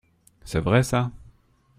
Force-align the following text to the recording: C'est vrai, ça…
C'est 0.45 0.57
vrai, 0.61 0.81
ça… 0.81 1.11